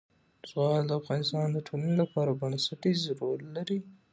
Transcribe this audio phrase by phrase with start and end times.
[0.49, 3.79] زغال د افغانستان د ټولنې لپاره بنسټيز رول لري.